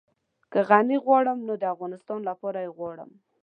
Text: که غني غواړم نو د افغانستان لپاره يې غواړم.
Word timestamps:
که 0.51 0.59
غني 0.69 0.97
غواړم 1.05 1.37
نو 1.47 1.53
د 1.61 1.63
افغانستان 1.73 2.19
لپاره 2.29 2.59
يې 2.65 2.69
غواړم. 2.77 3.11